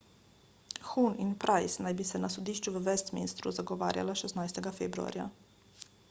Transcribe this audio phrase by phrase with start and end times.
[0.93, 5.27] huhne in pryce naj bi se na sodišču v westminstru zagovarjala 16 februarja